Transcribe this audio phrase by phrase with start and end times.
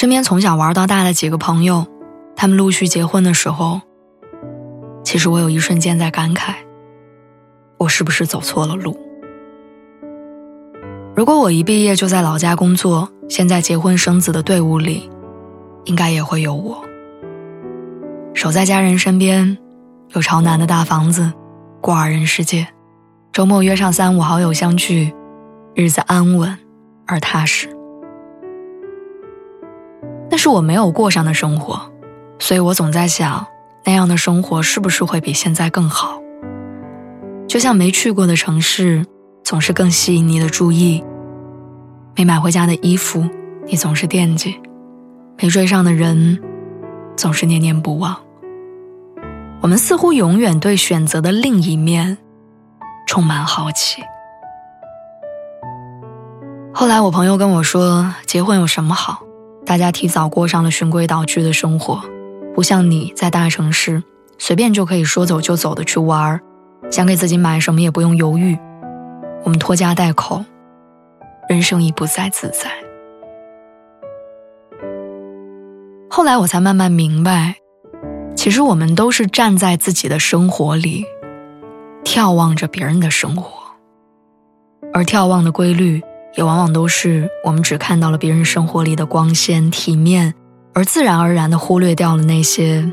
[0.00, 1.86] 身边从小玩到大的几个朋友，
[2.34, 3.82] 他们陆续结婚的时候，
[5.04, 6.54] 其实我有一瞬间在感慨：
[7.76, 8.98] 我是不是走错了路？
[11.14, 15.10] 如果我一毕业就在老家工作，现在结婚生子的队伍里，
[15.84, 16.82] 应该也会有我。
[18.32, 19.58] 守在家人身边，
[20.14, 21.30] 有朝南的大房子，
[21.82, 22.66] 过二人世界，
[23.32, 25.12] 周末约上三五好友相聚，
[25.74, 26.56] 日子安稳
[27.06, 27.68] 而踏实。
[30.40, 31.78] 是我没有过上的生活，
[32.38, 33.46] 所以我总在想，
[33.84, 36.18] 那样的生活是不是会比现在更好？
[37.46, 39.04] 就像没去过的城市，
[39.44, 41.04] 总是更吸引你的注意；
[42.16, 43.22] 没买回家的衣服，
[43.66, 44.54] 你总是惦记；
[45.36, 46.42] 没追上的人，
[47.18, 48.16] 总是念念不忘。
[49.60, 52.16] 我们似乎永远对选择的另一面
[53.06, 54.02] 充满好奇。
[56.72, 59.20] 后来我朋友跟我说，结婚有什么好？
[59.70, 62.02] 大家提早过上了循规蹈矩的生活，
[62.56, 64.02] 不像你在大城市，
[64.36, 66.40] 随便就可以说走就走的去玩儿，
[66.90, 68.58] 想给自己买什么也不用犹豫。
[69.44, 70.44] 我们拖家带口，
[71.48, 72.68] 人生已不再自在。
[76.10, 77.54] 后来我才慢慢明白，
[78.34, 81.04] 其实我们都是站在自己的生活里，
[82.02, 83.52] 眺望着别人的生活，
[84.92, 86.02] 而眺望的规律。
[86.36, 90.34] 也往往都是我们只看到了别人生活里的光鲜体面，
[90.72, 92.90] 而自然而然的忽略掉了那些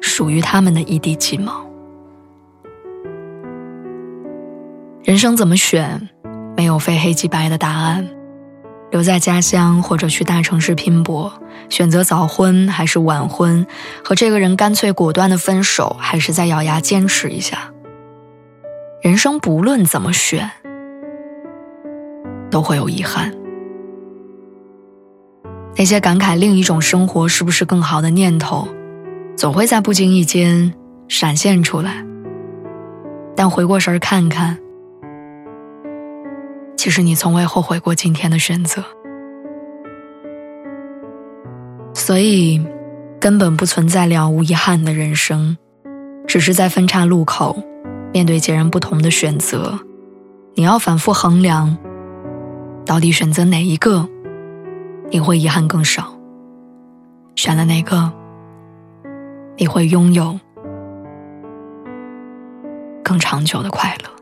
[0.00, 1.64] 属于他们的一地鸡毛。
[5.02, 6.08] 人生怎么选，
[6.56, 8.06] 没有非黑即白的答案。
[8.92, 11.32] 留在家乡或者去大城市拼搏，
[11.68, 13.66] 选择早婚还是晚婚，
[14.04, 17.72] 和这个人干脆果断的分手，还是再咬牙坚持一下。
[19.02, 20.48] 人生不论怎么选。
[22.50, 23.32] 都会有遗憾。
[25.76, 28.66] 那些感慨另一种生活是不是更好的念头，
[29.36, 30.72] 总会在不经意间
[31.06, 32.04] 闪现出来。
[33.34, 34.58] 但回过神儿看看，
[36.78, 38.82] 其实你从未后悔过今天的选择。
[41.92, 42.64] 所以，
[43.20, 45.56] 根本不存在了无遗憾的人生，
[46.26, 47.62] 只是在分岔路口，
[48.14, 49.78] 面对截然不同的选择，
[50.54, 51.76] 你要反复衡量。
[52.86, 54.08] 到底选择哪一个，
[55.10, 56.16] 你会遗憾更少？
[57.34, 58.12] 选了哪个，
[59.56, 60.38] 你会拥有
[63.02, 64.15] 更长久的快乐？